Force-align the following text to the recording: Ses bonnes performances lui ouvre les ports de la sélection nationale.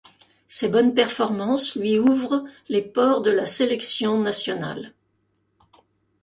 Ses 0.47 0.67
bonnes 0.67 0.95
performances 0.95 1.75
lui 1.75 1.99
ouvre 1.99 2.43
les 2.69 2.81
ports 2.81 3.21
de 3.21 3.29
la 3.29 3.45
sélection 3.45 4.19
nationale. 4.19 4.93